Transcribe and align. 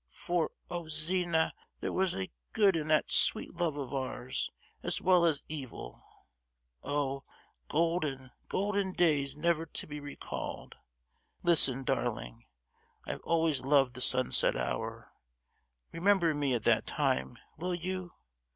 For 0.09 0.49
oh, 0.67 0.87
Zina, 0.87 1.53
there 1.81 1.93
was 1.93 2.15
good 2.53 2.75
in 2.75 2.87
that 2.87 3.11
sweet 3.11 3.53
love 3.57 3.77
of 3.77 3.93
ours 3.93 4.49
as 4.81 4.99
well 4.99 5.25
as 5.25 5.43
evil. 5.47 6.03
Oh, 6.81 7.21
golden, 7.69 8.31
golden 8.49 8.93
days 8.93 9.37
never 9.37 9.67
to 9.67 9.85
be 9.85 9.99
recalled! 9.99 10.73
Listen, 11.43 11.83
darling, 11.83 12.45
I 13.05 13.11
have 13.11 13.21
always 13.23 13.61
loved 13.63 13.93
the 13.93 14.01
sunset 14.01 14.55
hour—remember 14.55 16.33
me 16.33 16.55
at 16.55 16.63
that 16.63 16.87
time, 16.87 17.37
will 17.57 17.75
you? 17.75 18.13